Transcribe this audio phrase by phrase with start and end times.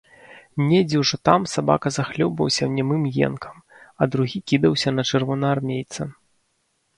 [0.69, 3.55] Недзе ўжо там сабака захлёбваўся немым енкам,
[3.99, 6.09] а другі кідаўся на чырвонаармейца.